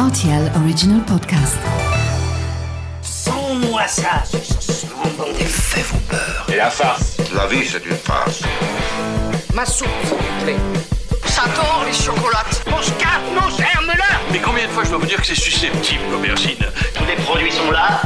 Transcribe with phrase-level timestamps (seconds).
[0.00, 1.58] RTL Original Podcast.
[3.02, 6.46] Sans-moi ça, ce monde des faits vous peur.
[6.48, 8.40] Et la farce La vie, c'est une farce.
[9.52, 10.56] Ma soupe, s'il vous plaît.
[11.26, 12.64] J'adore les chocolates.
[12.70, 16.04] Mon scarpe, nos germes-là Mais combien de fois je dois vous dire que c'est susceptible,
[16.10, 16.56] l'aubergine?
[16.94, 18.00] Tous les produits sont là,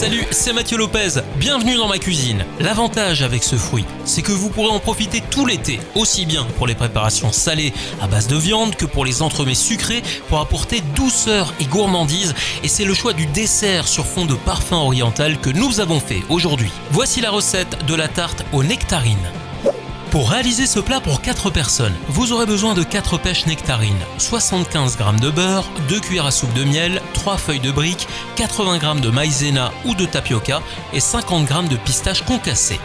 [0.00, 1.20] Salut, c'est Mathieu Lopez.
[1.36, 2.46] Bienvenue dans ma cuisine.
[2.58, 6.66] L'avantage avec ce fruit, c'est que vous pourrez en profiter tout l'été, aussi bien pour
[6.66, 11.52] les préparations salées à base de viande que pour les entremets sucrés pour apporter douceur
[11.60, 12.34] et gourmandise.
[12.64, 16.22] Et c'est le choix du dessert sur fond de parfum oriental que nous avons fait
[16.30, 16.70] aujourd'hui.
[16.92, 19.18] Voici la recette de la tarte aux nectarines.
[20.10, 24.98] Pour réaliser ce plat pour 4 personnes, vous aurez besoin de 4 pêches nectarines, 75
[24.98, 29.00] g de beurre, 2 cuillères à soupe de miel, 3 feuilles de brique, 80 g
[29.00, 30.60] de maïzena ou de tapioca
[30.92, 32.80] et 50 g de pistaches concassées.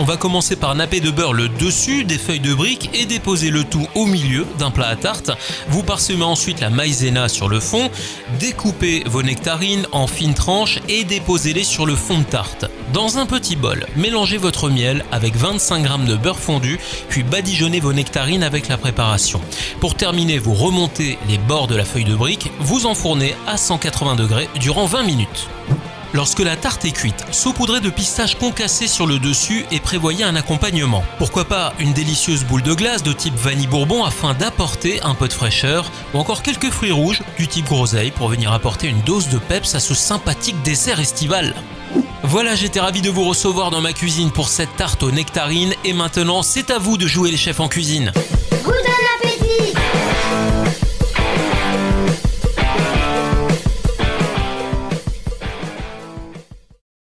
[0.00, 3.50] On va commencer par napper de beurre le dessus des feuilles de briques et déposer
[3.50, 5.30] le tout au milieu d'un plat à tarte.
[5.68, 7.90] Vous parsemez ensuite la maïzena sur le fond,
[8.38, 12.64] découpez vos nectarines en fines tranches et déposez-les sur le fond de tarte.
[12.94, 16.80] Dans un petit bol, mélangez votre miel avec 25 g de beurre fondu,
[17.10, 19.42] puis badigeonnez vos nectarines avec la préparation.
[19.80, 24.14] Pour terminer, vous remontez les bords de la feuille de brique, vous enfournez à 180
[24.14, 25.46] degrés durant 20 minutes.
[26.12, 30.34] Lorsque la tarte est cuite, saupoudrez de pistaches concassées sur le dessus et prévoyez un
[30.34, 31.04] accompagnement.
[31.18, 35.28] Pourquoi pas une délicieuse boule de glace de type vanille bourbon afin d'apporter un peu
[35.28, 39.28] de fraîcheur, ou encore quelques fruits rouges du type groseille pour venir apporter une dose
[39.28, 41.54] de peps à ce sympathique dessert estival.
[42.24, 45.92] Voilà, j'étais ravi de vous recevoir dans ma cuisine pour cette tarte aux nectarines et
[45.92, 48.12] maintenant c'est à vous de jouer les chefs en cuisine.